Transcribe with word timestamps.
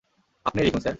আপনিই 0.45 0.65
লিখুন, 0.65 0.81
স্যার। 0.81 0.89